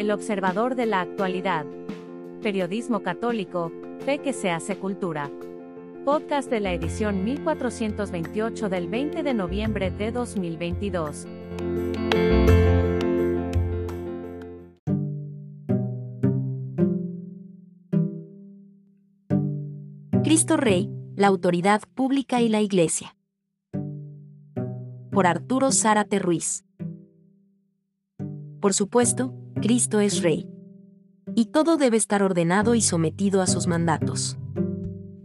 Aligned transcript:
El 0.00 0.10
observador 0.12 0.76
de 0.76 0.86
la 0.86 1.02
actualidad. 1.02 1.66
Periodismo 2.42 3.02
católico, 3.02 3.70
fe 4.06 4.16
que 4.20 4.32
se 4.32 4.50
hace 4.50 4.78
cultura. 4.78 5.30
Podcast 6.06 6.48
de 6.48 6.58
la 6.60 6.72
edición 6.72 7.22
1428 7.22 8.70
del 8.70 8.88
20 8.88 9.22
de 9.22 9.34
noviembre 9.34 9.90
de 9.90 10.10
2022. 10.10 11.26
Cristo 20.24 20.56
Rey, 20.56 20.88
la 21.14 21.26
autoridad 21.26 21.82
pública 21.94 22.40
y 22.40 22.48
la 22.48 22.62
Iglesia. 22.62 23.14
Por 25.10 25.26
Arturo 25.26 25.70
Zárate 25.72 26.18
Ruiz. 26.18 26.64
Por 28.60 28.72
supuesto, 28.72 29.34
Cristo 29.60 30.00
es 30.00 30.22
Rey. 30.22 30.48
Y 31.34 31.46
todo 31.46 31.76
debe 31.76 31.98
estar 31.98 32.22
ordenado 32.22 32.74
y 32.74 32.80
sometido 32.80 33.42
a 33.42 33.46
sus 33.46 33.66
mandatos. 33.66 34.38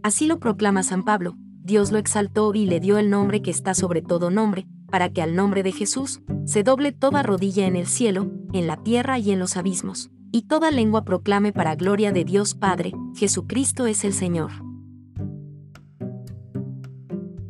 Así 0.02 0.26
lo 0.26 0.38
proclama 0.38 0.82
San 0.82 1.04
Pablo, 1.04 1.36
Dios 1.62 1.90
lo 1.90 1.96
exaltó 1.96 2.52
y 2.54 2.66
le 2.66 2.78
dio 2.78 2.98
el 2.98 3.08
nombre 3.08 3.40
que 3.40 3.50
está 3.50 3.72
sobre 3.72 4.02
todo 4.02 4.30
nombre, 4.30 4.66
para 4.90 5.10
que 5.10 5.22
al 5.22 5.34
nombre 5.34 5.62
de 5.62 5.72
Jesús 5.72 6.20
se 6.44 6.62
doble 6.62 6.92
toda 6.92 7.22
rodilla 7.22 7.66
en 7.66 7.76
el 7.76 7.86
cielo, 7.86 8.30
en 8.52 8.66
la 8.66 8.76
tierra 8.76 9.18
y 9.18 9.30
en 9.30 9.38
los 9.38 9.56
abismos, 9.56 10.10
y 10.32 10.42
toda 10.42 10.70
lengua 10.70 11.04
proclame 11.04 11.52
para 11.52 11.74
gloria 11.74 12.12
de 12.12 12.24
Dios 12.24 12.54
Padre, 12.54 12.92
Jesucristo 13.14 13.86
es 13.86 14.04
el 14.04 14.12
Señor. 14.12 14.50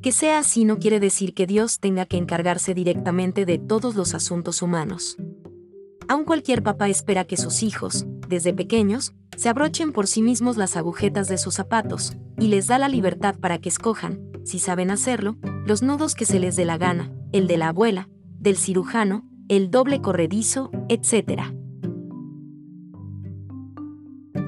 Que 0.02 0.12
sea 0.12 0.38
así 0.38 0.64
no 0.64 0.78
quiere 0.78 1.00
decir 1.00 1.34
que 1.34 1.48
Dios 1.48 1.80
tenga 1.80 2.06
que 2.06 2.16
encargarse 2.16 2.74
directamente 2.74 3.44
de 3.44 3.58
todos 3.58 3.96
los 3.96 4.14
asuntos 4.14 4.62
humanos. 4.62 5.16
Aun 6.08 6.24
cualquier 6.24 6.62
papá 6.62 6.88
espera 6.88 7.24
que 7.24 7.36
sus 7.36 7.62
hijos, 7.62 8.06
desde 8.28 8.54
pequeños, 8.54 9.14
se 9.36 9.48
abrochen 9.48 9.92
por 9.92 10.06
sí 10.06 10.22
mismos 10.22 10.56
las 10.56 10.76
agujetas 10.76 11.28
de 11.28 11.36
sus 11.36 11.54
zapatos, 11.54 12.16
y 12.38 12.48
les 12.48 12.68
da 12.68 12.78
la 12.78 12.88
libertad 12.88 13.34
para 13.38 13.58
que 13.58 13.68
escojan, 13.68 14.20
si 14.44 14.58
saben 14.60 14.90
hacerlo, 14.90 15.36
los 15.66 15.82
nudos 15.82 16.14
que 16.14 16.24
se 16.24 16.38
les 16.38 16.54
dé 16.54 16.64
la 16.64 16.78
gana, 16.78 17.12
el 17.32 17.48
de 17.48 17.56
la 17.56 17.68
abuela, 17.68 18.08
del 18.38 18.56
cirujano, 18.56 19.28
el 19.48 19.70
doble 19.70 20.00
corredizo, 20.00 20.70
etc. 20.88 21.42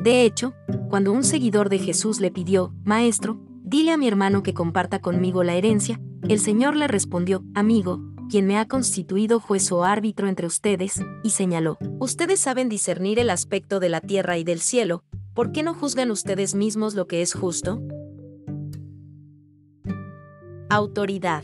De 0.05 0.23
hecho, 0.23 0.55
cuando 0.89 1.13
un 1.13 1.25
seguidor 1.25 1.69
de 1.71 1.81
Jesús 1.81 2.21
le 2.21 2.31
pidió, 2.31 2.73
Maestro, 2.85 3.41
dile 3.65 3.91
a 3.91 3.97
mi 3.97 4.07
hermano 4.07 4.45
que 4.45 4.55
comparta 4.55 5.01
conmigo 5.01 5.43
la 5.43 5.55
herencia, 5.55 6.01
el 6.29 6.39
Señor 6.39 6.77
le 6.77 6.87
respondió, 6.87 7.43
Amigo, 7.55 8.01
quien 8.29 8.47
me 8.47 8.59
ha 8.59 8.69
constituido 8.69 9.41
juez 9.41 9.73
o 9.73 9.85
árbitro 9.85 10.29
entre 10.29 10.47
ustedes, 10.47 11.01
y 11.23 11.31
señaló, 11.31 11.79
Ustedes 11.99 12.41
saben 12.41 12.69
discernir 12.69 13.19
el 13.19 13.31
aspecto 13.31 13.81
de 13.81 13.89
la 13.89 14.01
tierra 14.01 14.39
y 14.39 14.45
del 14.45 14.61
cielo, 14.61 15.03
¿por 15.35 15.53
qué 15.53 15.63
no 15.63 15.75
juzgan 15.75 16.11
ustedes 16.11 16.55
mismos 16.55 16.95
lo 16.95 17.07
que 17.07 17.23
es 17.23 17.35
justo? 17.35 17.83
Autoridad. 20.71 21.43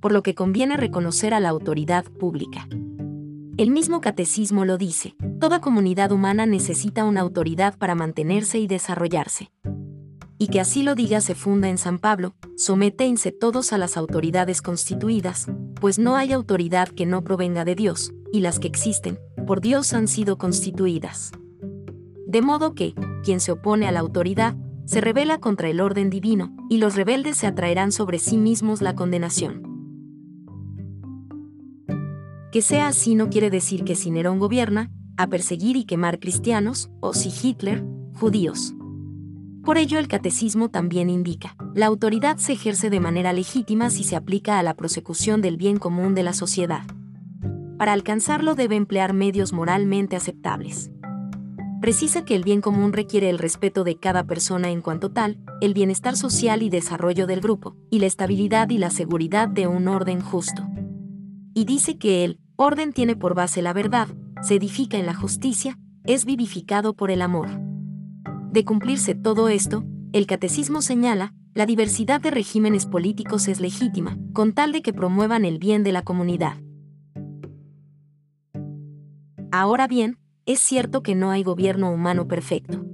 Por 0.00 0.12
lo 0.12 0.22
que 0.22 0.34
conviene 0.34 0.76
reconocer 0.76 1.32
a 1.32 1.40
la 1.40 1.48
autoridad 1.48 2.04
pública. 2.04 2.68
El 3.56 3.70
mismo 3.70 4.00
catecismo 4.00 4.64
lo 4.64 4.76
dice, 4.76 5.14
toda 5.40 5.60
comunidad 5.60 6.10
humana 6.10 6.44
necesita 6.44 7.04
una 7.04 7.20
autoridad 7.20 7.78
para 7.78 7.94
mantenerse 7.94 8.58
y 8.58 8.66
desarrollarse 8.66 9.50
y 10.44 10.48
que 10.48 10.60
así 10.60 10.82
lo 10.82 10.94
diga 10.94 11.22
se 11.22 11.34
funda 11.34 11.70
en 11.70 11.78
San 11.78 11.98
Pablo, 11.98 12.34
sometense 12.54 13.32
todos 13.32 13.72
a 13.72 13.78
las 13.78 13.96
autoridades 13.96 14.60
constituidas, 14.60 15.46
pues 15.80 15.98
no 15.98 16.16
hay 16.16 16.32
autoridad 16.32 16.90
que 16.90 17.06
no 17.06 17.24
provenga 17.24 17.64
de 17.64 17.74
Dios, 17.74 18.12
y 18.30 18.40
las 18.40 18.58
que 18.58 18.68
existen, 18.68 19.18
por 19.46 19.62
Dios 19.62 19.94
han 19.94 20.06
sido 20.06 20.36
constituidas. 20.36 21.32
De 22.26 22.42
modo 22.42 22.74
que, 22.74 22.92
quien 23.24 23.40
se 23.40 23.52
opone 23.52 23.88
a 23.88 23.90
la 23.92 24.00
autoridad, 24.00 24.54
se 24.84 25.00
rebela 25.00 25.38
contra 25.38 25.70
el 25.70 25.80
orden 25.80 26.10
divino, 26.10 26.54
y 26.68 26.76
los 26.76 26.94
rebeldes 26.94 27.38
se 27.38 27.46
atraerán 27.46 27.90
sobre 27.90 28.18
sí 28.18 28.36
mismos 28.36 28.82
la 28.82 28.94
condenación. 28.94 29.62
Que 32.52 32.60
sea 32.60 32.88
así 32.88 33.14
no 33.14 33.30
quiere 33.30 33.48
decir 33.48 33.82
que 33.84 33.94
si 33.94 34.10
Nerón 34.10 34.38
gobierna, 34.38 34.90
a 35.16 35.26
perseguir 35.26 35.78
y 35.78 35.86
quemar 35.86 36.18
cristianos, 36.18 36.90
o 37.00 37.14
si 37.14 37.30
Hitler, 37.30 37.82
judíos. 38.20 38.74
Por 39.64 39.78
ello 39.78 39.98
el 39.98 40.08
catecismo 40.08 40.68
también 40.68 41.08
indica, 41.08 41.56
la 41.74 41.86
autoridad 41.86 42.36
se 42.36 42.52
ejerce 42.52 42.90
de 42.90 43.00
manera 43.00 43.32
legítima 43.32 43.88
si 43.88 44.04
se 44.04 44.14
aplica 44.14 44.58
a 44.58 44.62
la 44.62 44.74
prosecución 44.74 45.40
del 45.40 45.56
bien 45.56 45.78
común 45.78 46.14
de 46.14 46.22
la 46.22 46.34
sociedad. 46.34 46.82
Para 47.78 47.94
alcanzarlo 47.94 48.54
debe 48.54 48.76
emplear 48.76 49.14
medios 49.14 49.54
moralmente 49.54 50.16
aceptables. 50.16 50.90
Precisa 51.80 52.26
que 52.26 52.34
el 52.34 52.44
bien 52.44 52.60
común 52.60 52.92
requiere 52.92 53.30
el 53.30 53.38
respeto 53.38 53.84
de 53.84 53.96
cada 53.96 54.24
persona 54.24 54.70
en 54.70 54.82
cuanto 54.82 55.10
tal, 55.10 55.38
el 55.62 55.72
bienestar 55.72 56.16
social 56.16 56.62
y 56.62 56.68
desarrollo 56.68 57.26
del 57.26 57.40
grupo, 57.40 57.74
y 57.90 58.00
la 58.00 58.06
estabilidad 58.06 58.68
y 58.68 58.76
la 58.76 58.90
seguridad 58.90 59.48
de 59.48 59.66
un 59.66 59.88
orden 59.88 60.20
justo. 60.20 60.66
Y 61.54 61.64
dice 61.64 61.96
que 61.96 62.24
el 62.24 62.38
orden 62.56 62.92
tiene 62.92 63.16
por 63.16 63.34
base 63.34 63.62
la 63.62 63.72
verdad, 63.72 64.08
se 64.42 64.56
edifica 64.56 64.98
en 64.98 65.06
la 65.06 65.14
justicia, 65.14 65.78
es 66.04 66.26
vivificado 66.26 66.94
por 66.94 67.10
el 67.10 67.22
amor. 67.22 67.48
De 68.54 68.64
cumplirse 68.64 69.16
todo 69.16 69.48
esto, 69.48 69.82
el 70.12 70.28
catecismo 70.28 70.80
señala, 70.80 71.34
la 71.54 71.66
diversidad 71.66 72.20
de 72.20 72.30
regímenes 72.30 72.86
políticos 72.86 73.48
es 73.48 73.58
legítima, 73.58 74.16
con 74.32 74.52
tal 74.52 74.70
de 74.70 74.80
que 74.80 74.92
promuevan 74.92 75.44
el 75.44 75.58
bien 75.58 75.82
de 75.82 75.90
la 75.90 76.02
comunidad. 76.02 76.58
Ahora 79.50 79.88
bien, 79.88 80.20
es 80.46 80.60
cierto 80.60 81.02
que 81.02 81.16
no 81.16 81.32
hay 81.32 81.42
gobierno 81.42 81.90
humano 81.90 82.28
perfecto. 82.28 82.86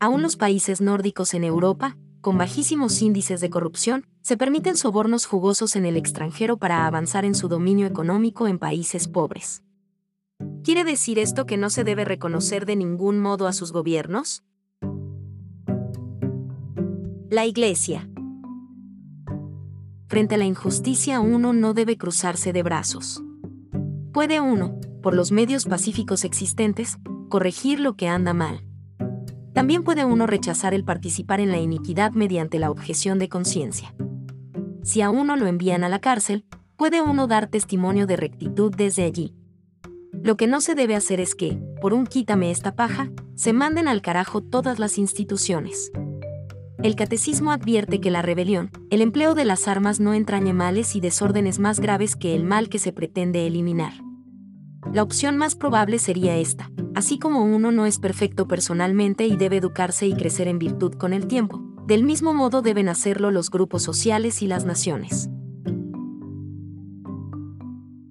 Aún 0.00 0.20
los 0.20 0.36
países 0.36 0.82
nórdicos 0.82 1.32
en 1.32 1.44
Europa, 1.44 1.96
con 2.20 2.36
bajísimos 2.36 3.00
índices 3.00 3.40
de 3.40 3.48
corrupción, 3.48 4.04
se 4.20 4.36
permiten 4.36 4.76
sobornos 4.76 5.24
jugosos 5.24 5.76
en 5.76 5.86
el 5.86 5.96
extranjero 5.96 6.58
para 6.58 6.86
avanzar 6.86 7.24
en 7.24 7.34
su 7.34 7.48
dominio 7.48 7.86
económico 7.86 8.48
en 8.48 8.58
países 8.58 9.08
pobres. 9.08 9.62
¿Quiere 10.62 10.84
decir 10.84 11.18
esto 11.18 11.46
que 11.46 11.56
no 11.56 11.70
se 11.70 11.84
debe 11.84 12.04
reconocer 12.04 12.66
de 12.66 12.76
ningún 12.76 13.18
modo 13.18 13.46
a 13.46 13.54
sus 13.54 13.72
gobiernos? 13.72 14.44
La 17.30 17.46
Iglesia. 17.46 18.06
Frente 20.08 20.34
a 20.34 20.38
la 20.38 20.44
injusticia 20.44 21.20
uno 21.20 21.54
no 21.54 21.72
debe 21.72 21.96
cruzarse 21.96 22.52
de 22.52 22.62
brazos. 22.62 23.24
Puede 24.12 24.40
uno, 24.40 24.78
por 25.02 25.14
los 25.14 25.32
medios 25.32 25.64
pacíficos 25.64 26.24
existentes, 26.24 26.98
corregir 27.30 27.80
lo 27.80 27.96
que 27.96 28.08
anda 28.08 28.34
mal. 28.34 28.66
También 29.54 29.84
puede 29.84 30.04
uno 30.04 30.26
rechazar 30.26 30.74
el 30.74 30.84
participar 30.84 31.40
en 31.40 31.50
la 31.50 31.58
iniquidad 31.58 32.12
mediante 32.12 32.58
la 32.58 32.70
objeción 32.70 33.18
de 33.18 33.30
conciencia. 33.30 33.94
Si 34.82 35.00
a 35.00 35.08
uno 35.08 35.36
lo 35.36 35.46
envían 35.46 35.82
a 35.82 35.88
la 35.88 36.00
cárcel, 36.00 36.44
puede 36.76 37.00
uno 37.00 37.26
dar 37.26 37.46
testimonio 37.46 38.06
de 38.06 38.16
rectitud 38.16 38.74
desde 38.76 39.04
allí. 39.04 39.34
Lo 40.12 40.36
que 40.36 40.46
no 40.46 40.60
se 40.60 40.74
debe 40.74 40.94
hacer 40.94 41.20
es 41.20 41.34
que, 41.34 41.58
por 41.80 41.94
un 41.94 42.06
quítame 42.06 42.50
esta 42.50 42.76
paja, 42.76 43.10
se 43.34 43.54
manden 43.54 43.88
al 43.88 44.02
carajo 44.02 44.42
todas 44.42 44.78
las 44.78 44.98
instituciones. 44.98 45.90
El 46.84 46.96
catecismo 46.96 47.50
advierte 47.50 47.98
que 47.98 48.10
la 48.10 48.20
rebelión, 48.20 48.70
el 48.90 49.00
empleo 49.00 49.34
de 49.34 49.46
las 49.46 49.68
armas 49.68 50.00
no 50.00 50.12
entrañe 50.12 50.52
males 50.52 50.94
y 50.96 51.00
desórdenes 51.00 51.58
más 51.58 51.80
graves 51.80 52.14
que 52.14 52.34
el 52.34 52.44
mal 52.44 52.68
que 52.68 52.78
se 52.78 52.92
pretende 52.92 53.46
eliminar. 53.46 53.94
La 54.92 55.02
opción 55.02 55.38
más 55.38 55.54
probable 55.54 55.98
sería 55.98 56.36
esta, 56.36 56.70
así 56.94 57.18
como 57.18 57.42
uno 57.42 57.72
no 57.72 57.86
es 57.86 57.98
perfecto 57.98 58.46
personalmente 58.46 59.26
y 59.26 59.34
debe 59.34 59.56
educarse 59.56 60.06
y 60.06 60.12
crecer 60.12 60.46
en 60.46 60.58
virtud 60.58 60.92
con 60.92 61.14
el 61.14 61.26
tiempo, 61.26 61.62
del 61.86 62.04
mismo 62.04 62.34
modo 62.34 62.60
deben 62.60 62.90
hacerlo 62.90 63.30
los 63.30 63.50
grupos 63.50 63.82
sociales 63.82 64.42
y 64.42 64.46
las 64.46 64.66
naciones. 64.66 65.30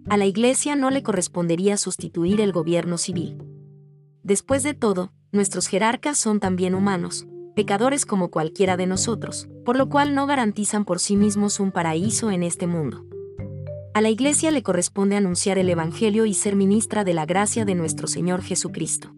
A 0.09 0.17
la 0.17 0.25
Iglesia 0.25 0.75
no 0.75 0.89
le 0.89 1.03
correspondería 1.03 1.77
sustituir 1.77 2.41
el 2.41 2.51
gobierno 2.51 2.97
civil. 2.97 3.37
Después 4.23 4.63
de 4.63 4.73
todo, 4.73 5.13
nuestros 5.31 5.67
jerarcas 5.67 6.17
son 6.17 6.39
también 6.39 6.73
humanos, 6.73 7.27
pecadores 7.55 8.05
como 8.05 8.29
cualquiera 8.29 8.77
de 8.77 8.87
nosotros, 8.87 9.47
por 9.65 9.77
lo 9.77 9.89
cual 9.89 10.15
no 10.15 10.27
garantizan 10.27 10.85
por 10.85 10.99
sí 10.99 11.15
mismos 11.15 11.59
un 11.59 11.71
paraíso 11.71 12.31
en 12.31 12.43
este 12.43 12.67
mundo. 12.67 13.05
A 13.93 14.01
la 14.01 14.09
Iglesia 14.09 14.49
le 14.49 14.63
corresponde 14.63 15.15
anunciar 15.15 15.57
el 15.59 15.69
Evangelio 15.69 16.25
y 16.25 16.33
ser 16.33 16.55
ministra 16.55 17.03
de 17.03 17.13
la 17.13 17.25
gracia 17.25 17.63
de 17.63 17.75
nuestro 17.75 18.07
Señor 18.07 18.41
Jesucristo. 18.41 19.13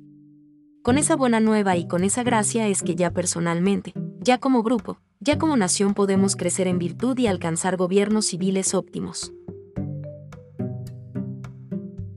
Con 0.84 0.98
esa 0.98 1.16
buena 1.16 1.40
nueva 1.40 1.78
y 1.78 1.88
con 1.88 2.04
esa 2.04 2.24
gracia 2.24 2.68
es 2.68 2.84
que 2.84 2.96
ya 2.96 3.12
personalmente, 3.12 3.94
ya 4.20 4.38
como 4.38 4.64
grupo, 4.64 5.00
ya 5.20 5.38
como 5.38 5.56
nación 5.56 5.94
podemos 5.94 6.36
crecer 6.36 6.68
en 6.68 6.78
virtud 6.78 7.18
y 7.18 7.28
alcanzar 7.28 7.78
gobiernos 7.78 8.26
civiles 8.26 8.74
óptimos. 8.74 9.32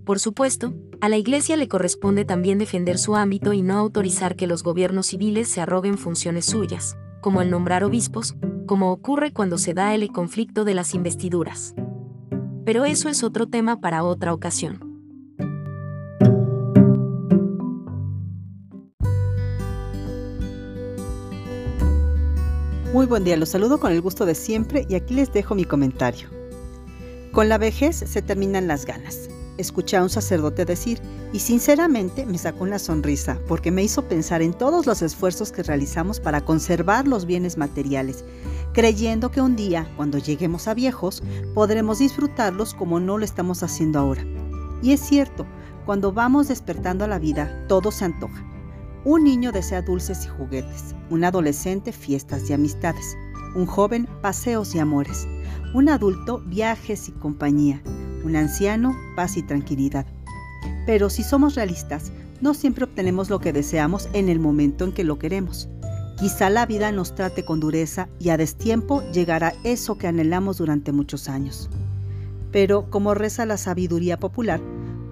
Por 0.09 0.21
supuesto, 0.21 0.73
a 1.03 1.11
la 1.11 1.19
Iglesia 1.19 1.59
le 1.59 1.69
corresponde 1.69 2.25
también 2.25 2.57
defender 2.57 2.97
su 2.97 3.15
ámbito 3.15 3.53
y 3.53 3.61
no 3.61 3.77
autorizar 3.77 4.37
que 4.37 4.47
los 4.47 4.63
gobiernos 4.63 5.09
civiles 5.09 5.49
se 5.49 5.61
arroguen 5.61 5.99
funciones 5.99 6.47
suyas, 6.47 6.97
como 7.21 7.43
el 7.43 7.51
nombrar 7.51 7.85
obispos, 7.85 8.35
como 8.65 8.91
ocurre 8.91 9.35
cuando 9.35 9.59
se 9.59 9.75
da 9.75 9.95
el 9.95 10.09
conflicto 10.09 10.65
de 10.65 10.73
las 10.73 10.95
investiduras. 10.95 11.75
Pero 12.65 12.87
eso 12.87 13.11
es 13.11 13.23
otro 13.23 13.49
tema 13.49 13.83
para 13.83 14.03
otra 14.03 14.33
ocasión. 14.33 14.81
Muy 22.95 23.05
buen 23.05 23.25
día, 23.25 23.37
los 23.37 23.51
saludo 23.51 23.79
con 23.79 23.93
el 23.93 24.01
gusto 24.01 24.25
de 24.25 24.35
siempre 24.35 24.87
y 24.89 24.95
aquí 24.95 25.13
les 25.13 25.31
dejo 25.35 25.55
mi 25.55 25.67
comentario. 25.67 26.31
Con 27.31 27.51
la 27.51 27.59
vejez 27.59 27.97
se 27.97 28.23
terminan 28.23 28.69
las 28.69 28.87
ganas. 28.87 29.29
Escuché 29.59 29.97
a 29.97 30.05
un 30.05 30.09
sacerdote 30.09 30.65
decir, 30.65 31.01
y 31.33 31.41
sinceramente 31.41 32.25
me 32.25 32.39
sacó 32.39 32.63
una 32.63 32.79
sonrisa, 32.79 33.41
porque 33.49 33.73
me 33.73 33.83
hizo 33.83 34.07
pensar 34.07 34.41
en 34.41 34.55
todos 34.55 34.87
los 34.87 35.03
esfuerzos 35.03 35.51
que 35.51 35.65
realizamos 35.65 36.21
para 36.21 36.43
conservar 36.43 37.09
los 37.09 37.27
bienes 37.27 37.59
materiales, 37.59 38.25
creyendo 38.73 39.33
que 39.33 39.41
un 39.41 39.57
día, 39.57 39.93
cuando 39.97 40.19
lleguemos 40.19 40.69
a 40.69 40.75
viejos, 40.75 41.25
podremos 41.55 41.99
disfrutarlos 41.99 42.73
como 42.73 43.01
no 43.01 43.19
lo 43.19 43.25
estamos 43.25 43.65
haciendo 43.65 43.99
ahora. 43.99 44.25
Y 44.81 44.93
es 44.93 45.01
cierto, 45.01 45.45
cuando 45.85 46.13
vamos 46.13 46.47
despertando 46.47 47.05
a 47.05 47.09
la 47.09 47.19
vida, 47.19 47.67
todo 47.67 47.91
se 47.91 48.05
antoja. 48.05 48.45
Un 49.05 49.25
niño 49.25 49.51
desea 49.51 49.83
dulces 49.83 50.25
y 50.25 50.29
juguetes, 50.29 50.95
un 51.11 51.25
adolescente 51.25 51.91
fiestas 51.91 52.49
y 52.49 52.53
amistades, 52.53 53.17
un 53.57 53.67
joven 53.67 54.09
paseos 54.23 54.73
y 54.77 54.79
amores, 54.79 55.27
un 55.75 55.89
adulto 55.89 56.43
viajes 56.47 57.09
y 57.09 57.13
compañía, 57.13 57.83
un 58.25 58.37
anciano 58.37 58.97
paz 59.17 59.37
y 59.37 59.43
tranquilidad. 59.43 60.07
Pero 60.87 61.11
si 61.11 61.23
somos 61.23 61.55
realistas, 61.55 62.13
no 62.41 62.55
siempre 62.55 62.85
obtenemos 62.85 63.31
lo 63.31 63.41
que 63.41 63.53
deseamos 63.53 64.09
en 64.13 64.29
el 64.29 64.39
momento 64.39 64.85
en 64.85 64.93
que 64.93 65.05
lo 65.05 65.19
queremos. 65.19 65.69
Quizá 66.19 66.51
la 66.51 66.67
vida 66.67 66.91
nos 66.93 67.15
trate 67.15 67.45
con 67.45 67.61
dureza 67.61 68.09
y 68.19 68.31
a 68.31 68.37
destiempo 68.37 69.03
llegará 69.13 69.55
eso 69.65 69.99
que 69.99 70.09
anhelamos 70.09 70.59
durante 70.59 70.93
muchos 70.93 71.29
años. 71.29 71.71
Pero 72.51 72.91
como 72.91 73.15
reza 73.15 73.47
la 73.47 73.57
sabiduría 73.57 74.19
popular, 74.19 74.61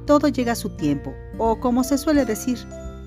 todo 0.06 0.28
llega 0.28 0.52
a 0.52 0.56
su 0.56 0.70
tiempo, 0.70 1.14
o 1.38 1.60
como 1.60 1.84
se 1.84 1.98
suele 1.98 2.24
decir, 2.24 2.58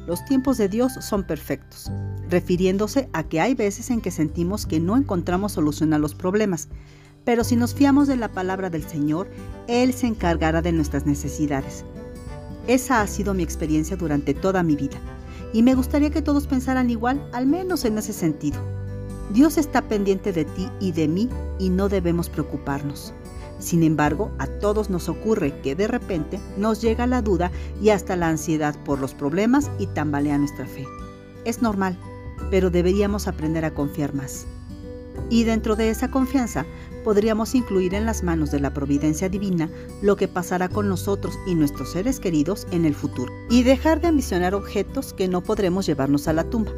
los 0.06 0.24
tiempos 0.26 0.58
de 0.58 0.70
Dios 0.70 0.94
son 1.02 1.24
perfectos, 1.24 1.92
refiriéndose 2.30 3.10
a 3.14 3.24
que 3.24 3.42
hay 3.42 3.54
veces 3.54 3.90
en 3.90 4.02
que 4.02 4.12
sentimos 4.12 4.66
que 4.66 4.80
no 4.80 4.98
encontramos 4.98 5.54
solución 5.54 5.94
a 5.94 6.00
los 6.00 6.16
problemas, 6.16 6.70
pero 7.30 7.44
si 7.44 7.56
nos 7.56 7.76
fiamos 7.76 8.08
de 8.08 8.18
la 8.18 8.30
palabra 8.30 8.72
del 8.72 8.82
Señor, 8.82 9.28
Él 9.68 9.94
se 9.94 10.08
encargará 10.08 10.64
de 10.64 10.72
nuestras 10.72 11.06
necesidades. 11.06 11.86
Esa 12.66 13.02
ha 13.02 13.06
sido 13.06 13.36
mi 13.36 13.44
experiencia 13.44 13.96
durante 13.96 14.34
toda 14.34 14.64
mi 14.64 14.76
vida, 14.76 14.98
y 15.54 15.62
me 15.62 15.76
gustaría 15.76 16.10
que 16.10 16.24
todos 16.24 16.48
pensaran 16.48 16.90
igual, 16.90 17.24
al 17.32 17.46
menos 17.46 17.86
en 17.86 18.00
ese 18.00 18.14
sentido. 18.14 18.60
Dios 19.32 19.60
está 19.60 19.84
pendiente 19.84 20.34
de 20.34 20.46
ti 20.46 20.70
y 20.80 20.92
de 20.92 21.08
mí 21.08 21.30
y 21.60 21.70
no 21.70 21.88
debemos 21.88 22.30
preocuparnos. 22.30 23.14
Sin 23.60 23.84
embargo, 23.84 24.32
a 24.40 24.48
todos 24.48 24.90
nos 24.90 25.08
ocurre 25.08 25.62
que 25.62 25.76
de 25.76 25.88
repente 25.88 26.40
nos 26.58 26.82
llega 26.82 27.06
la 27.06 27.22
duda 27.22 27.52
y 27.80 27.92
hasta 27.92 28.16
la 28.16 28.30
ansiedad 28.30 28.76
por 28.86 28.98
los 28.98 29.14
problemas 29.14 29.70
y 29.78 29.86
tambalea 29.86 30.40
nuestra 30.40 30.66
fe. 30.66 30.84
Es 31.46 31.62
normal, 31.62 31.96
pero 32.50 32.72
deberíamos 32.72 33.28
aprender 33.28 33.66
a 33.66 33.76
confiar 33.76 34.16
más. 34.16 34.48
Y 35.30 35.44
dentro 35.44 35.76
de 35.76 35.90
esa 35.90 36.10
confianza 36.10 36.66
podríamos 37.00 37.56
incluir 37.56 37.94
en 37.94 38.06
las 38.06 38.24
manos 38.24 38.52
de 38.52 38.60
la 38.60 38.74
providencia 38.74 39.30
divina 39.30 39.70
lo 40.02 40.16
que 40.16 40.28
pasará 40.28 40.70
con 40.70 40.88
nosotros 40.88 41.38
y 41.48 41.56
nuestros 41.56 41.92
seres 41.92 42.20
queridos 42.20 42.68
en 42.72 42.86
el 42.86 42.96
futuro, 42.96 43.34
y 43.50 43.64
dejar 43.64 44.02
de 44.02 44.10
ambicionar 44.10 44.54
objetos 44.56 45.14
que 45.14 45.28
no 45.28 45.42
podremos 45.42 45.86
llevarnos 45.86 46.28
a 46.28 46.34
la 46.34 46.44
tumba. 46.44 46.72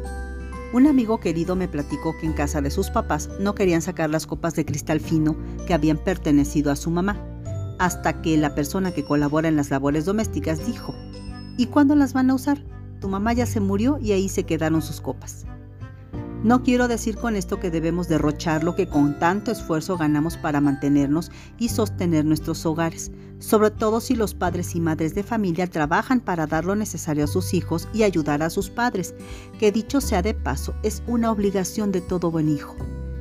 Un 0.72 0.86
amigo 0.86 1.20
querido 1.20 1.54
me 1.54 1.68
platicó 1.68 2.16
que 2.18 2.26
en 2.26 2.32
casa 2.32 2.62
de 2.62 2.70
sus 2.70 2.88
papás 2.88 3.28
no 3.38 3.54
querían 3.54 3.82
sacar 3.82 4.08
las 4.08 4.26
copas 4.26 4.54
de 4.54 4.64
cristal 4.64 5.00
fino 5.00 5.36
que 5.66 5.74
habían 5.74 5.98
pertenecido 5.98 6.72
a 6.72 6.76
su 6.76 6.90
mamá, 6.90 7.18
hasta 7.78 8.22
que 8.22 8.38
la 8.38 8.54
persona 8.54 8.92
que 8.92 9.04
colabora 9.04 9.48
en 9.48 9.56
las 9.56 9.70
labores 9.70 10.04
domésticas 10.04 10.66
dijo, 10.66 10.94
¿y 11.58 11.66
cuándo 11.66 11.94
las 11.94 12.14
van 12.14 12.30
a 12.30 12.34
usar? 12.34 12.64
Tu 13.00 13.08
mamá 13.08 13.32
ya 13.32 13.44
se 13.44 13.60
murió 13.60 13.98
y 14.00 14.12
ahí 14.12 14.28
se 14.28 14.44
quedaron 14.44 14.80
sus 14.80 15.00
copas. 15.00 15.44
No 16.42 16.64
quiero 16.64 16.88
decir 16.88 17.18
con 17.18 17.36
esto 17.36 17.60
que 17.60 17.70
debemos 17.70 18.08
derrochar 18.08 18.64
lo 18.64 18.74
que 18.74 18.88
con 18.88 19.16
tanto 19.20 19.52
esfuerzo 19.52 19.96
ganamos 19.96 20.36
para 20.36 20.60
mantenernos 20.60 21.30
y 21.56 21.68
sostener 21.68 22.24
nuestros 22.24 22.66
hogares, 22.66 23.12
sobre 23.38 23.70
todo 23.70 24.00
si 24.00 24.16
los 24.16 24.34
padres 24.34 24.74
y 24.74 24.80
madres 24.80 25.14
de 25.14 25.22
familia 25.22 25.68
trabajan 25.68 26.18
para 26.18 26.48
dar 26.48 26.64
lo 26.64 26.74
necesario 26.74 27.24
a 27.24 27.28
sus 27.28 27.54
hijos 27.54 27.88
y 27.94 28.02
ayudar 28.02 28.42
a 28.42 28.50
sus 28.50 28.70
padres, 28.70 29.14
que 29.60 29.70
dicho 29.70 30.00
sea 30.00 30.20
de 30.20 30.34
paso 30.34 30.74
es 30.82 31.04
una 31.06 31.30
obligación 31.30 31.92
de 31.92 32.00
todo 32.00 32.32
buen 32.32 32.48
hijo, 32.48 32.74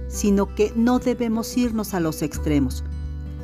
sino 0.07 0.55
que 0.55 0.73
no 0.75 0.97
debemos 0.97 1.55
irnos 1.57 1.93
a 1.93 1.99
los 1.99 2.23
extremos, 2.23 2.83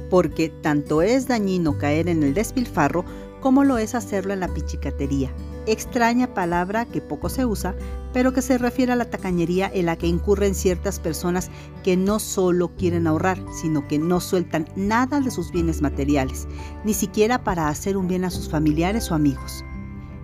porque 0.09 0.49
tanto 0.49 1.03
es 1.03 1.27
dañino 1.27 1.77
caer 1.77 2.09
en 2.09 2.23
el 2.23 2.33
despilfarro 2.33 3.05
como 3.41 3.63
lo 3.63 3.77
es 3.77 3.93
hacerlo 3.93 4.33
en 4.33 4.39
la 4.39 4.51
pichicatería, 4.51 5.31
extraña 5.67 6.33
palabra 6.33 6.85
que 6.85 7.01
poco 7.01 7.29
se 7.29 7.45
usa, 7.45 7.75
pero 8.13 8.33
que 8.33 8.41
se 8.41 8.57
refiere 8.57 8.93
a 8.93 8.95
la 8.95 9.09
tacañería 9.09 9.69
en 9.73 9.85
la 9.85 9.95
que 9.95 10.07
incurren 10.07 10.55
ciertas 10.55 10.99
personas 10.99 11.51
que 11.83 11.95
no 11.95 12.19
solo 12.19 12.75
quieren 12.75 13.05
ahorrar, 13.05 13.37
sino 13.51 13.87
que 13.87 13.99
no 13.99 14.19
sueltan 14.19 14.67
nada 14.75 15.19
de 15.19 15.29
sus 15.29 15.51
bienes 15.51 15.81
materiales, 15.81 16.47
ni 16.83 16.93
siquiera 16.93 17.43
para 17.43 17.67
hacer 17.67 17.97
un 17.97 18.07
bien 18.07 18.25
a 18.25 18.29
sus 18.29 18.49
familiares 18.49 19.11
o 19.11 19.15
amigos. 19.15 19.63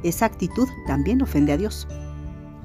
Esa 0.04 0.25
actitud 0.25 0.68
también 0.88 1.22
ofende 1.22 1.54
a 1.54 1.57
Dios. 1.57 1.88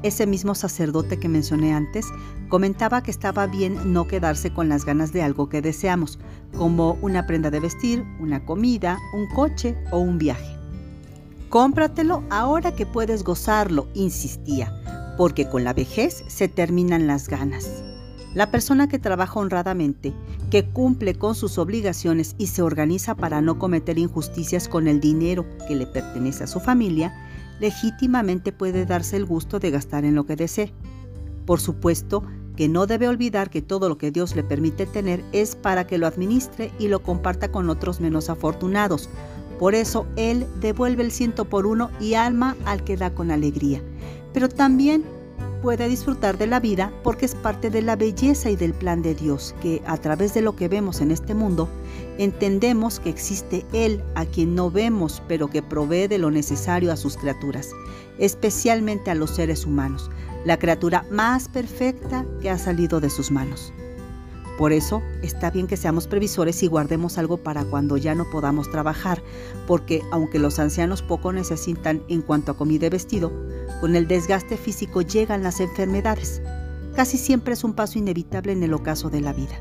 Ese 0.02 0.26
mismo 0.26 0.54
sacerdote 0.54 1.18
que 1.18 1.28
mencioné 1.28 1.74
antes 1.74 2.06
comentaba 2.48 3.02
que 3.02 3.10
estaba 3.10 3.46
bien 3.46 3.92
no 3.92 4.06
quedarse 4.06 4.52
con 4.52 4.68
las 4.68 4.84
ganas 4.84 5.12
de 5.12 5.22
algo 5.22 5.48
que 5.48 5.60
deseamos, 5.60 6.18
como 6.56 6.96
una 7.02 7.26
prenda 7.26 7.50
de 7.50 7.60
vestir, 7.60 8.04
una 8.20 8.44
comida, 8.44 8.98
un 9.12 9.26
coche 9.28 9.76
o 9.90 9.98
un 9.98 10.18
viaje. 10.18 10.57
Cómpratelo 11.48 12.24
ahora 12.28 12.74
que 12.74 12.84
puedes 12.84 13.24
gozarlo, 13.24 13.88
insistía, 13.94 15.14
porque 15.16 15.48
con 15.48 15.64
la 15.64 15.72
vejez 15.72 16.22
se 16.28 16.46
terminan 16.46 17.06
las 17.06 17.26
ganas. 17.26 17.82
La 18.34 18.50
persona 18.50 18.86
que 18.86 18.98
trabaja 18.98 19.40
honradamente, 19.40 20.12
que 20.50 20.66
cumple 20.66 21.14
con 21.14 21.34
sus 21.34 21.56
obligaciones 21.56 22.34
y 22.36 22.48
se 22.48 22.60
organiza 22.60 23.14
para 23.14 23.40
no 23.40 23.58
cometer 23.58 23.98
injusticias 23.98 24.68
con 24.68 24.88
el 24.88 25.00
dinero 25.00 25.46
que 25.66 25.74
le 25.74 25.86
pertenece 25.86 26.44
a 26.44 26.48
su 26.48 26.60
familia, 26.60 27.14
legítimamente 27.60 28.52
puede 28.52 28.84
darse 28.84 29.16
el 29.16 29.24
gusto 29.24 29.58
de 29.58 29.70
gastar 29.70 30.04
en 30.04 30.16
lo 30.16 30.26
que 30.26 30.36
desee. 30.36 30.74
Por 31.46 31.60
supuesto 31.60 32.24
que 32.56 32.68
no 32.68 32.86
debe 32.86 33.08
olvidar 33.08 33.48
que 33.48 33.62
todo 33.62 33.88
lo 33.88 33.96
que 33.96 34.10
Dios 34.10 34.36
le 34.36 34.42
permite 34.42 34.84
tener 34.84 35.24
es 35.32 35.56
para 35.56 35.86
que 35.86 35.96
lo 35.96 36.06
administre 36.06 36.72
y 36.78 36.88
lo 36.88 37.02
comparta 37.02 37.50
con 37.50 37.70
otros 37.70 38.00
menos 38.00 38.28
afortunados, 38.28 39.08
por 39.58 39.74
eso 39.74 40.06
Él 40.16 40.46
devuelve 40.60 41.02
el 41.02 41.12
ciento 41.12 41.44
por 41.44 41.66
uno 41.66 41.90
y 42.00 42.14
alma 42.14 42.56
al 42.64 42.84
que 42.84 42.96
da 42.96 43.10
con 43.10 43.30
alegría. 43.30 43.82
Pero 44.32 44.48
también 44.48 45.04
puede 45.62 45.88
disfrutar 45.88 46.38
de 46.38 46.46
la 46.46 46.60
vida 46.60 46.92
porque 47.02 47.26
es 47.26 47.34
parte 47.34 47.70
de 47.70 47.82
la 47.82 47.96
belleza 47.96 48.50
y 48.50 48.56
del 48.56 48.74
plan 48.74 49.02
de 49.02 49.14
Dios, 49.14 49.54
que 49.60 49.82
a 49.86 49.96
través 49.96 50.34
de 50.34 50.42
lo 50.42 50.54
que 50.54 50.68
vemos 50.68 51.00
en 51.00 51.10
este 51.10 51.34
mundo, 51.34 51.68
entendemos 52.18 53.00
que 53.00 53.10
existe 53.10 53.64
Él 53.72 54.02
a 54.14 54.24
quien 54.24 54.54
no 54.54 54.70
vemos, 54.70 55.22
pero 55.28 55.48
que 55.48 55.62
provee 55.62 56.06
de 56.06 56.18
lo 56.18 56.30
necesario 56.30 56.92
a 56.92 56.96
sus 56.96 57.16
criaturas, 57.16 57.70
especialmente 58.18 59.10
a 59.10 59.14
los 59.14 59.30
seres 59.30 59.66
humanos, 59.66 60.10
la 60.44 60.58
criatura 60.58 61.04
más 61.10 61.48
perfecta 61.48 62.24
que 62.40 62.50
ha 62.50 62.58
salido 62.58 63.00
de 63.00 63.10
sus 63.10 63.30
manos. 63.30 63.72
Por 64.58 64.72
eso 64.72 65.02
está 65.22 65.52
bien 65.52 65.68
que 65.68 65.76
seamos 65.76 66.08
previsores 66.08 66.64
y 66.64 66.66
guardemos 66.66 67.16
algo 67.16 67.36
para 67.36 67.64
cuando 67.64 67.96
ya 67.96 68.16
no 68.16 68.28
podamos 68.28 68.68
trabajar, 68.68 69.22
porque 69.68 70.02
aunque 70.10 70.40
los 70.40 70.58
ancianos 70.58 71.00
poco 71.00 71.32
necesitan 71.32 72.02
en 72.08 72.22
cuanto 72.22 72.50
a 72.50 72.56
comida 72.56 72.86
y 72.86 72.90
vestido, 72.90 73.30
con 73.80 73.94
el 73.94 74.08
desgaste 74.08 74.56
físico 74.56 75.00
llegan 75.00 75.44
las 75.44 75.60
enfermedades. 75.60 76.42
Casi 76.96 77.18
siempre 77.18 77.54
es 77.54 77.62
un 77.62 77.74
paso 77.74 78.00
inevitable 78.00 78.50
en 78.50 78.64
el 78.64 78.74
ocaso 78.74 79.10
de 79.10 79.20
la 79.20 79.32
vida. 79.32 79.54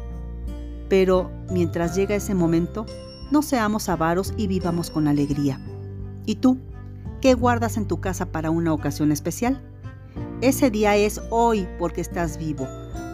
Pero 0.89 1.30
mientras 1.51 1.96
llega 1.96 2.16
ese 2.16 2.34
momento, 2.34 2.88
no 3.32 3.44
seamos 3.44 3.89
avaros 3.89 4.34
y 4.36 4.48
vivamos 4.48 4.89
con 4.89 5.08
alegría. 5.08 5.62
¿Y 6.25 6.38
tú? 6.38 6.58
¿Qué 7.22 7.36
guardas 7.36 7.77
en 7.77 7.88
tu 7.88 8.01
casa 8.01 8.32
para 8.32 8.50
una 8.50 8.74
ocasión 8.74 9.12
especial? 9.12 9.62
Ese 10.42 10.72
día 10.72 10.96
es 10.96 11.22
hoy 11.30 11.68
porque 11.77 12.01
estás 12.01 12.39
vivo 12.39 12.68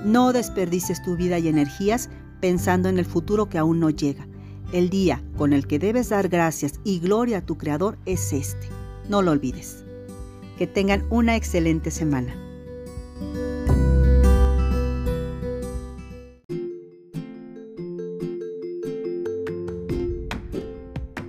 no 0.04 0.34
desperdices 0.34 1.02
tu 1.02 1.16
vida 1.16 1.40
y 1.40 1.48
energías 1.48 2.10
pensando 2.42 2.90
en 2.90 2.98
el 2.98 3.06
futuro 3.06 3.50
que 3.50 3.58
aún 3.58 3.80
no 3.80 3.90
llega. 3.90 4.28
El 4.72 4.90
día 4.90 5.24
con 5.38 5.54
el 5.54 5.68
que 5.68 5.80
debes 5.80 6.10
dar 6.10 6.30
gracias 6.30 6.80
y 6.84 7.00
gloria 7.00 7.40
a 7.40 7.46
tu 7.46 7.58
Creador 7.58 7.98
es 8.06 8.34
este. 8.34 8.68
No 9.08 9.22
lo 9.22 9.32
olvides. 9.32 9.84
Que 10.58 10.68
tengan 10.68 11.06
una 11.10 11.36
excelente 11.36 11.92
semana. 11.92 12.36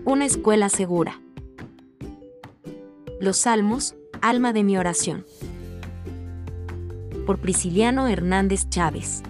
Una 0.04 0.26
escuela 0.26 0.68
segura. 0.68 1.20
Los 3.20 3.38
Salmos, 3.38 3.94
alma 4.20 4.52
de 4.52 4.64
mi 4.64 4.76
oración 4.76 5.24
por 7.24 7.38
Prisciliano 7.38 8.06
Hernández 8.08 8.68
Chávez. 8.68 9.22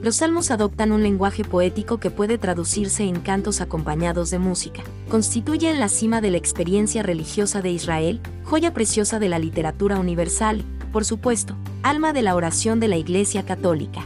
Los 0.00 0.16
salmos 0.16 0.50
adoptan 0.50 0.92
un 0.92 1.02
lenguaje 1.02 1.44
poético 1.44 1.98
que 1.98 2.10
puede 2.10 2.36
traducirse 2.36 3.04
en 3.04 3.20
cantos 3.20 3.62
acompañados 3.62 4.30
de 4.30 4.38
música. 4.38 4.82
Constituyen 5.08 5.80
la 5.80 5.88
cima 5.88 6.20
de 6.20 6.30
la 6.30 6.36
experiencia 6.36 7.02
religiosa 7.02 7.62
de 7.62 7.70
Israel, 7.70 8.20
joya 8.44 8.74
preciosa 8.74 9.18
de 9.18 9.30
la 9.30 9.38
literatura 9.38 9.98
universal, 9.98 10.62
por 10.92 11.06
supuesto, 11.06 11.56
Alma 11.82 12.12
de 12.12 12.22
la 12.22 12.34
oración 12.34 12.80
de 12.80 12.88
la 12.88 12.96
Iglesia 12.96 13.44
Católica. 13.44 14.04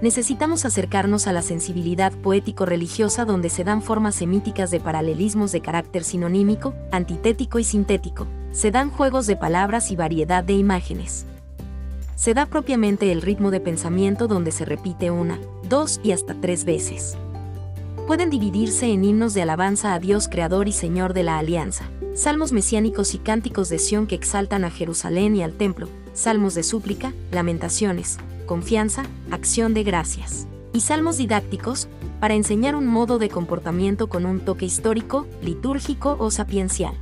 Necesitamos 0.00 0.64
acercarnos 0.64 1.26
a 1.26 1.32
la 1.32 1.42
sensibilidad 1.42 2.12
poético-religiosa 2.12 3.24
donde 3.24 3.50
se 3.50 3.64
dan 3.64 3.82
formas 3.82 4.14
semíticas 4.14 4.70
de 4.70 4.78
paralelismos 4.78 5.52
de 5.52 5.60
carácter 5.60 6.04
sinonímico, 6.04 6.74
antitético 6.92 7.58
y 7.58 7.64
sintético, 7.64 8.26
se 8.52 8.70
dan 8.70 8.90
juegos 8.90 9.26
de 9.26 9.36
palabras 9.36 9.90
y 9.90 9.96
variedad 9.96 10.42
de 10.42 10.54
imágenes. 10.54 11.26
Se 12.16 12.34
da 12.34 12.46
propiamente 12.46 13.12
el 13.12 13.22
ritmo 13.22 13.50
de 13.50 13.60
pensamiento 13.60 14.26
donde 14.26 14.50
se 14.50 14.64
repite 14.64 15.10
una, 15.10 15.38
dos 15.68 16.00
y 16.02 16.12
hasta 16.12 16.34
tres 16.34 16.64
veces. 16.64 17.16
Pueden 18.06 18.30
dividirse 18.30 18.86
en 18.86 19.04
himnos 19.04 19.34
de 19.34 19.42
alabanza 19.42 19.94
a 19.94 20.00
Dios 20.00 20.28
Creador 20.28 20.66
y 20.66 20.72
Señor 20.72 21.12
de 21.12 21.22
la 21.22 21.38
Alianza, 21.38 21.84
salmos 22.14 22.52
mesiánicos 22.52 23.14
y 23.14 23.18
cánticos 23.18 23.68
de 23.68 23.78
Sión 23.78 24.06
que 24.06 24.14
exaltan 24.14 24.64
a 24.64 24.70
Jerusalén 24.70 25.36
y 25.36 25.42
al 25.42 25.52
templo, 25.52 25.88
salmos 26.14 26.54
de 26.54 26.62
súplica, 26.62 27.12
lamentaciones, 27.30 28.18
confianza, 28.46 29.04
acción 29.30 29.74
de 29.74 29.84
gracias, 29.84 30.48
y 30.72 30.80
salmos 30.80 31.18
didácticos, 31.18 31.86
para 32.18 32.34
enseñar 32.34 32.74
un 32.74 32.86
modo 32.86 33.18
de 33.18 33.28
comportamiento 33.28 34.08
con 34.08 34.26
un 34.26 34.40
toque 34.40 34.64
histórico, 34.64 35.28
litúrgico 35.40 36.16
o 36.18 36.32
sapiencial. 36.32 36.94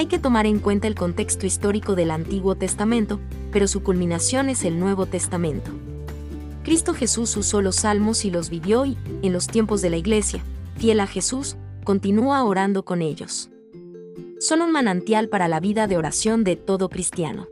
Hay 0.00 0.06
que 0.06 0.18
tomar 0.18 0.46
en 0.46 0.60
cuenta 0.60 0.88
el 0.88 0.94
contexto 0.94 1.44
histórico 1.44 1.94
del 1.94 2.10
Antiguo 2.10 2.54
Testamento, 2.54 3.20
pero 3.52 3.68
su 3.68 3.82
culminación 3.82 4.48
es 4.48 4.64
el 4.64 4.80
Nuevo 4.80 5.04
Testamento. 5.04 5.72
Cristo 6.64 6.94
Jesús 6.94 7.36
usó 7.36 7.60
los 7.60 7.76
salmos 7.76 8.24
y 8.24 8.30
los 8.30 8.48
vivió 8.48 8.86
y, 8.86 8.96
en 9.20 9.34
los 9.34 9.46
tiempos 9.46 9.82
de 9.82 9.90
la 9.90 9.98
Iglesia, 9.98 10.42
fiel 10.78 11.00
a 11.00 11.06
Jesús, 11.06 11.56
continúa 11.84 12.42
orando 12.44 12.82
con 12.82 13.02
ellos. 13.02 13.50
Son 14.38 14.62
un 14.62 14.72
manantial 14.72 15.28
para 15.28 15.48
la 15.48 15.60
vida 15.60 15.86
de 15.86 15.98
oración 15.98 16.44
de 16.44 16.56
todo 16.56 16.88
cristiano. 16.88 17.48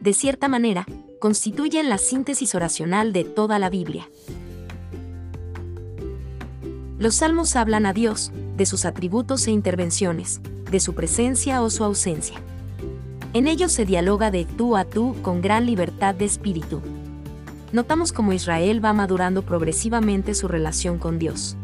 De 0.00 0.14
cierta 0.14 0.48
manera, 0.48 0.84
constituyen 1.20 1.88
la 1.88 1.98
síntesis 1.98 2.56
oracional 2.56 3.12
de 3.12 3.22
toda 3.22 3.60
la 3.60 3.70
Biblia. 3.70 4.10
Los 6.98 7.14
salmos 7.14 7.54
hablan 7.54 7.86
a 7.86 7.92
Dios, 7.92 8.32
de 8.56 8.66
sus 8.66 8.84
atributos 8.84 9.46
e 9.46 9.52
intervenciones, 9.52 10.40
de 10.72 10.80
su 10.80 10.94
presencia 10.94 11.62
o 11.62 11.70
su 11.70 11.84
ausencia. 11.84 12.40
En 13.34 13.46
ellos 13.46 13.70
se 13.70 13.86
dialoga 13.86 14.32
de 14.32 14.44
tú 14.44 14.76
a 14.76 14.84
tú 14.84 15.14
con 15.22 15.40
gran 15.40 15.64
libertad 15.64 16.14
de 16.14 16.24
espíritu. 16.24 16.82
Notamos 17.72 18.12
cómo 18.12 18.32
Israel 18.32 18.84
va 18.84 18.92
madurando 18.92 19.42
progresivamente 19.42 20.34
su 20.34 20.48
relación 20.48 20.98
con 20.98 21.18
Dios. 21.18 21.56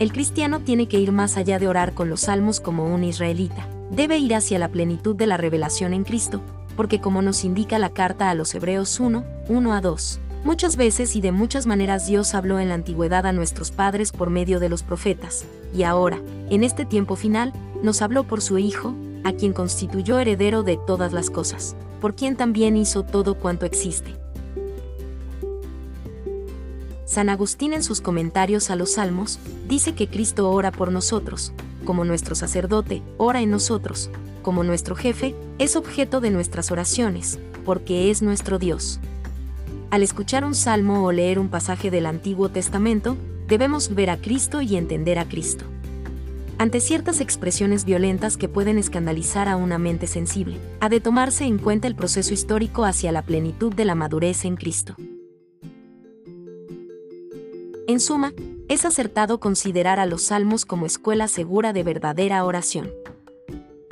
El 0.00 0.12
cristiano 0.12 0.60
tiene 0.60 0.88
que 0.88 0.98
ir 0.98 1.12
más 1.12 1.36
allá 1.36 1.58
de 1.58 1.68
orar 1.68 1.94
con 1.94 2.10
los 2.10 2.22
salmos 2.22 2.60
como 2.60 2.92
un 2.92 3.04
israelita. 3.04 3.66
Debe 3.90 4.18
ir 4.18 4.34
hacia 4.34 4.58
la 4.58 4.68
plenitud 4.68 5.14
de 5.14 5.26
la 5.26 5.36
revelación 5.36 5.94
en 5.94 6.04
Cristo, 6.04 6.42
porque 6.76 7.00
como 7.00 7.22
nos 7.22 7.44
indica 7.44 7.78
la 7.78 7.90
carta 7.90 8.28
a 8.28 8.34
los 8.34 8.54
Hebreos 8.54 8.98
1, 8.98 9.24
1 9.48 9.72
a 9.72 9.80
2, 9.80 10.20
muchas 10.44 10.76
veces 10.76 11.14
y 11.16 11.20
de 11.20 11.32
muchas 11.32 11.66
maneras 11.66 12.06
Dios 12.06 12.34
habló 12.34 12.58
en 12.58 12.68
la 12.68 12.74
antigüedad 12.74 13.24
a 13.24 13.32
nuestros 13.32 13.70
padres 13.70 14.12
por 14.12 14.30
medio 14.30 14.60
de 14.60 14.68
los 14.68 14.82
profetas, 14.82 15.46
y 15.74 15.82
ahora, 15.82 16.20
en 16.50 16.62
este 16.62 16.86
tiempo 16.86 17.16
final, 17.16 17.52
nos 17.82 18.00
habló 18.00 18.24
por 18.24 18.40
su 18.40 18.58
Hijo, 18.58 18.94
a 19.24 19.32
quien 19.32 19.52
constituyó 19.52 20.18
heredero 20.18 20.62
de 20.62 20.78
todas 20.86 21.12
las 21.12 21.30
cosas, 21.30 21.76
por 22.00 22.14
quien 22.14 22.36
también 22.36 22.76
hizo 22.76 23.02
todo 23.02 23.34
cuanto 23.34 23.66
existe. 23.66 24.14
San 27.06 27.28
Agustín 27.28 27.72
en 27.72 27.82
sus 27.82 28.00
comentarios 28.00 28.70
a 28.70 28.76
los 28.76 28.92
Salmos, 28.94 29.38
dice 29.68 29.94
que 29.94 30.08
Cristo 30.08 30.50
ora 30.50 30.72
por 30.72 30.90
nosotros, 30.92 31.52
como 31.84 32.04
nuestro 32.04 32.34
sacerdote, 32.34 33.02
ora 33.18 33.40
en 33.40 33.50
nosotros, 33.50 34.10
como 34.42 34.64
nuestro 34.64 34.94
jefe, 34.94 35.34
es 35.58 35.76
objeto 35.76 36.20
de 36.20 36.30
nuestras 36.30 36.70
oraciones, 36.70 37.38
porque 37.64 38.10
es 38.10 38.22
nuestro 38.22 38.58
Dios. 38.58 39.00
Al 39.90 40.02
escuchar 40.02 40.44
un 40.44 40.54
salmo 40.54 41.04
o 41.04 41.12
leer 41.12 41.38
un 41.38 41.48
pasaje 41.48 41.90
del 41.90 42.06
Antiguo 42.06 42.48
Testamento, 42.48 43.16
debemos 43.48 43.94
ver 43.94 44.10
a 44.10 44.16
Cristo 44.16 44.60
y 44.62 44.76
entender 44.76 45.18
a 45.18 45.28
Cristo 45.28 45.64
ante 46.56 46.80
ciertas 46.80 47.20
expresiones 47.20 47.84
violentas 47.84 48.36
que 48.36 48.48
pueden 48.48 48.78
escandalizar 48.78 49.48
a 49.48 49.56
una 49.56 49.78
mente 49.78 50.06
sensible, 50.06 50.58
ha 50.80 50.88
de 50.88 51.00
tomarse 51.00 51.44
en 51.44 51.58
cuenta 51.58 51.88
el 51.88 51.96
proceso 51.96 52.32
histórico 52.32 52.84
hacia 52.84 53.12
la 53.12 53.22
plenitud 53.22 53.74
de 53.74 53.84
la 53.84 53.94
madurez 53.94 54.44
en 54.44 54.56
Cristo. 54.56 54.94
En 57.86 58.00
suma, 58.00 58.32
es 58.68 58.84
acertado 58.84 59.40
considerar 59.40 60.00
a 60.00 60.06
los 60.06 60.22
salmos 60.22 60.64
como 60.64 60.86
escuela 60.86 61.28
segura 61.28 61.72
de 61.72 61.82
verdadera 61.82 62.44
oración. 62.44 62.90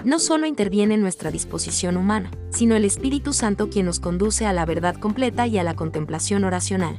No 0.04 0.18
solo 0.18 0.47
interviene 0.47 0.97
nuestra 0.97 1.30
disposición 1.30 1.97
humana, 1.97 2.30
sino 2.50 2.75
el 2.75 2.85
Espíritu 2.85 3.32
Santo 3.32 3.68
quien 3.68 3.87
nos 3.87 4.00
conduce 4.00 4.47
a 4.47 4.52
la 4.52 4.64
verdad 4.64 4.97
completa 4.97 5.47
y 5.47 5.59
a 5.59 5.62
la 5.62 5.76
contemplación 5.76 6.44
oracional. 6.44 6.99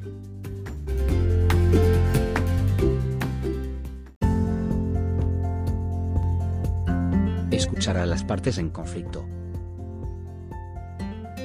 A 7.97 8.05
las 8.05 8.23
partes 8.23 8.57
en 8.57 8.69
conflicto. 8.69 9.25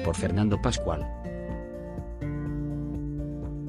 Por 0.03 0.15
Fernando 0.15 0.61
Pascual. 0.61 1.07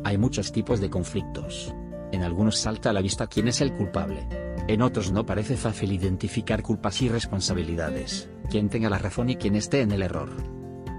Hay 0.04 0.18
muchos 0.18 0.52
tipos 0.52 0.80
de 0.80 0.90
conflictos. 0.90 1.74
En 2.12 2.22
algunos 2.22 2.58
salta 2.58 2.90
a 2.90 2.92
la 2.92 3.02
vista 3.02 3.26
quién 3.26 3.48
es 3.48 3.60
el 3.60 3.72
culpable. 3.72 4.26
En 4.66 4.82
otros 4.82 5.12
no 5.12 5.26
parece 5.26 5.56
fácil 5.56 5.92
identificar 5.92 6.62
culpas 6.62 7.02
y 7.02 7.08
responsabilidades, 7.08 8.30
quién 8.50 8.68
tenga 8.68 8.90
la 8.90 8.98
razón 8.98 9.30
y 9.30 9.36
quién 9.36 9.56
esté 9.56 9.82
en 9.82 9.92
el 9.92 10.02
error. 10.02 10.30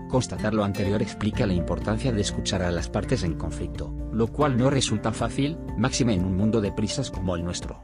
Constatar 0.10 0.54
lo 0.54 0.66
anterior 0.66 1.02
explica 1.02 1.48
la 1.48 1.54
importancia 1.54 2.12
de 2.12 2.22
escuchar 2.22 2.62
a 2.64 2.72
las 2.72 2.90
partes 2.90 3.24
en 3.24 3.36
conflicto, 3.36 3.96
lo 4.12 4.28
cual 4.28 4.58
no 4.58 4.70
resulta 4.70 5.14
fácil, 5.14 5.58
máxime 5.78 6.14
en 6.14 6.26
un 6.26 6.36
mundo 6.36 6.60
de 6.60 6.74
prisas 6.74 7.10
como 7.10 7.36
el 7.36 7.46
nuestro. 7.46 7.82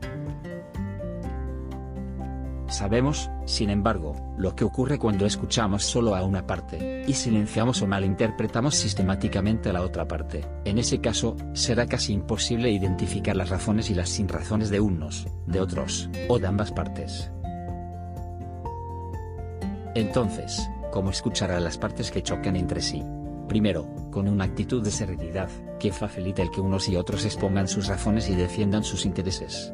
Sabemos, 2.69 3.31
sin 3.45 3.69
embargo, 3.69 4.13
lo 4.37 4.53
que 4.53 4.65
ocurre 4.65 4.99
cuando 4.99 5.25
escuchamos 5.25 5.85
solo 5.85 6.15
a 6.15 6.23
una 6.23 6.45
parte, 6.45 7.05
y 7.07 7.13
silenciamos 7.13 7.81
o 7.81 7.87
malinterpretamos 7.87 8.75
sistemáticamente 8.75 9.69
a 9.69 9.73
la 9.73 9.83
otra 9.83 10.05
parte. 10.05 10.45
En 10.65 10.77
ese 10.77 10.99
caso, 10.99 11.37
será 11.53 11.85
casi 11.85 12.11
imposible 12.11 12.69
identificar 12.69 13.37
las 13.37 13.49
razones 13.49 13.89
y 13.89 13.93
las 13.93 14.09
sinrazones 14.09 14.69
de 14.69 14.81
unos, 14.81 15.27
de 15.45 15.61
otros, 15.61 16.09
o 16.27 16.39
de 16.39 16.47
ambas 16.47 16.71
partes. 16.71 17.31
Entonces, 19.95 20.69
¿cómo 20.91 21.09
escuchar 21.09 21.51
a 21.51 21.61
las 21.61 21.77
partes 21.77 22.11
que 22.11 22.21
chocan 22.21 22.57
entre 22.57 22.81
sí? 22.81 23.01
Primero, 23.47 23.87
con 24.11 24.27
una 24.27 24.43
actitud 24.43 24.83
de 24.83 24.91
serenidad, 24.91 25.49
que 25.79 25.93
facilite 25.93 26.41
el 26.41 26.51
que 26.51 26.59
unos 26.59 26.89
y 26.89 26.97
otros 26.97 27.23
expongan 27.23 27.69
sus 27.69 27.87
razones 27.87 28.29
y 28.29 28.35
defiendan 28.35 28.83
sus 28.83 29.05
intereses. 29.05 29.73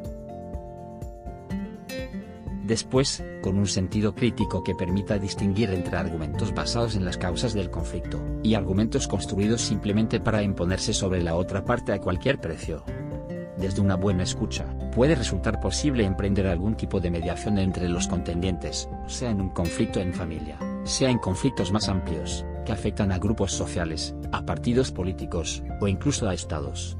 Después, 2.66 3.22
con 3.42 3.58
un 3.58 3.66
sentido 3.66 4.14
crítico 4.14 4.64
que 4.64 4.74
permita 4.74 5.18
distinguir 5.18 5.68
entre 5.70 5.98
argumentos 5.98 6.54
basados 6.54 6.96
en 6.96 7.04
las 7.04 7.18
causas 7.18 7.52
del 7.52 7.70
conflicto, 7.70 8.22
y 8.42 8.54
argumentos 8.54 9.06
construidos 9.06 9.60
simplemente 9.60 10.18
para 10.18 10.42
imponerse 10.42 10.94
sobre 10.94 11.22
la 11.22 11.34
otra 11.36 11.62
parte 11.62 11.92
a 11.92 12.00
cualquier 12.00 12.40
precio. 12.40 12.82
Desde 13.58 13.82
una 13.82 13.96
buena 13.96 14.22
escucha, 14.22 14.64
puede 14.92 15.14
resultar 15.14 15.60
posible 15.60 16.06
emprender 16.06 16.46
algún 16.46 16.74
tipo 16.74 17.00
de 17.00 17.10
mediación 17.10 17.58
entre 17.58 17.86
los 17.90 18.08
contendientes, 18.08 18.88
sea 19.08 19.30
en 19.30 19.42
un 19.42 19.50
conflicto 19.50 20.00
en 20.00 20.14
familia, 20.14 20.58
sea 20.84 21.10
en 21.10 21.18
conflictos 21.18 21.70
más 21.70 21.90
amplios, 21.90 22.46
que 22.64 22.72
afectan 22.72 23.12
a 23.12 23.18
grupos 23.18 23.52
sociales, 23.52 24.14
a 24.32 24.46
partidos 24.46 24.90
políticos, 24.90 25.62
o 25.82 25.88
incluso 25.88 26.28
a 26.30 26.34
estados. 26.34 26.96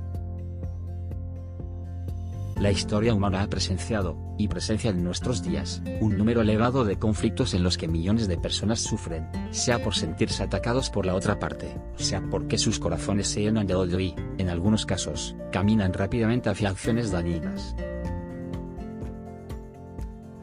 La 2.57 2.71
historia 2.71 3.13
humana 3.13 3.43
ha 3.43 3.49
presenciado, 3.49 4.17
y 4.39 4.47
presencia 4.47 4.91
en 4.91 5.03
nuestros 5.03 5.43
días, 5.43 5.83
un 6.01 6.17
número 6.17 6.41
elevado 6.41 6.85
de 6.85 6.99
conflictos 6.99 7.53
en 7.53 7.65
los 7.65 7.77
que 7.77 7.89
millones 7.89 8.29
de 8.29 8.39
personas 8.39 8.81
sufren, 8.81 9.29
sea 9.51 9.83
por 9.83 9.95
sentirse 9.95 10.45
atacados 10.45 10.89
por 10.89 11.05
la 11.05 11.15
otra 11.15 11.41
parte, 11.41 11.77
sea 11.97 12.23
porque 12.31 12.57
sus 12.57 12.79
corazones 12.79 13.27
se 13.27 13.43
llenan 13.43 13.67
de 13.67 13.75
odio 13.75 13.99
y, 13.99 14.15
en 14.39 14.49
algunos 14.49 14.87
casos, 14.87 15.35
caminan 15.51 15.93
rápidamente 15.93 16.49
hacia 16.49 16.71
acciones 16.71 17.11
dañinas. 17.11 17.75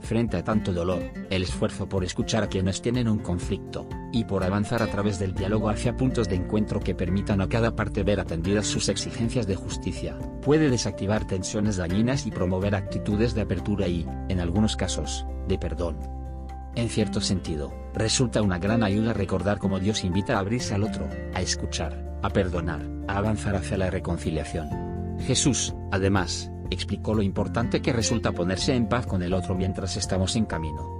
Frente 0.01 0.35
a 0.35 0.43
tanto 0.43 0.73
dolor, 0.73 1.01
el 1.29 1.43
esfuerzo 1.43 1.87
por 1.87 2.03
escuchar 2.03 2.43
a 2.43 2.49
quienes 2.49 2.81
tienen 2.81 3.07
un 3.07 3.19
conflicto, 3.19 3.87
y 4.11 4.25
por 4.25 4.43
avanzar 4.43 4.83
a 4.83 4.87
través 4.87 5.19
del 5.19 5.33
diálogo 5.33 5.69
hacia 5.69 5.95
puntos 5.95 6.27
de 6.27 6.35
encuentro 6.35 6.79
que 6.79 6.95
permitan 6.95 7.41
a 7.41 7.47
cada 7.47 7.75
parte 7.75 8.03
ver 8.03 8.19
atendidas 8.19 8.67
sus 8.67 8.89
exigencias 8.89 9.47
de 9.47 9.55
justicia, 9.55 10.17
puede 10.41 10.69
desactivar 10.69 11.25
tensiones 11.25 11.77
dañinas 11.77 12.25
y 12.25 12.31
promover 12.31 12.75
actitudes 12.75 13.33
de 13.33 13.41
apertura 13.41 13.87
y, 13.87 14.05
en 14.29 14.39
algunos 14.39 14.75
casos, 14.75 15.25
de 15.47 15.57
perdón. 15.57 15.97
En 16.75 16.89
cierto 16.89 17.19
sentido, 17.19 17.73
resulta 17.93 18.41
una 18.41 18.57
gran 18.57 18.83
ayuda 18.83 19.13
recordar 19.13 19.59
cómo 19.59 19.79
Dios 19.79 20.03
invita 20.03 20.35
a 20.35 20.39
abrirse 20.39 20.73
al 20.73 20.83
otro, 20.83 21.07
a 21.33 21.41
escuchar, 21.41 22.19
a 22.21 22.29
perdonar, 22.29 22.81
a 23.07 23.17
avanzar 23.17 23.55
hacia 23.55 23.77
la 23.77 23.89
reconciliación. 23.89 24.69
Jesús, 25.19 25.75
además, 25.91 26.51
explicó 26.69 27.13
lo 27.13 27.21
importante 27.21 27.81
que 27.81 27.93
resulta 27.93 28.31
ponerse 28.31 28.73
en 28.73 28.87
paz 28.87 29.05
con 29.05 29.21
el 29.21 29.33
otro 29.33 29.55
mientras 29.55 29.97
estamos 29.97 30.35
en 30.35 30.45
camino. 30.45 30.99